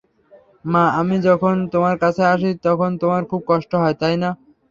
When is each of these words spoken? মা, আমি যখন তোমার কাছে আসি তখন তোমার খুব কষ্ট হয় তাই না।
মা, 0.65 0.83
আমি 0.99 1.15
যখন 1.27 1.55
তোমার 1.73 1.95
কাছে 2.03 2.23
আসি 2.33 2.49
তখন 2.65 2.89
তোমার 3.01 3.21
খুব 3.31 3.41
কষ্ট 3.51 3.71
হয় 3.81 3.95
তাই 4.01 4.15
না। 4.23 4.29